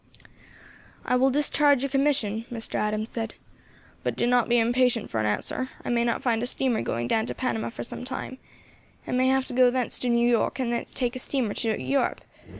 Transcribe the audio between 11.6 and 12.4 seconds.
Europe.